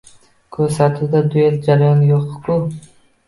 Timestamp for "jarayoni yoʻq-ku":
1.67-2.57